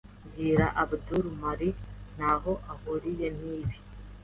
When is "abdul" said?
0.83-1.25